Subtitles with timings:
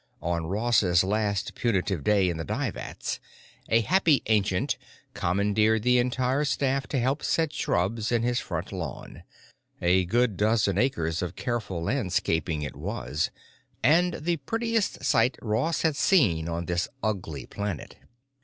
[0.23, 3.19] On Ross's last punitive day in the dye vats,
[3.69, 4.75] a happy ancient
[5.13, 11.21] commandeered the entire staff to help set shrubs in his front lawn—a good dozen acres
[11.21, 13.29] of careful landscaping it was,
[13.83, 17.97] and the prettiest sight Ross had seen on this ugly planet.